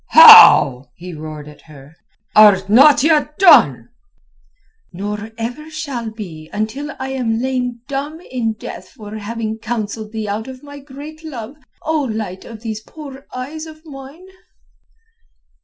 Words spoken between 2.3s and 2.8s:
"Art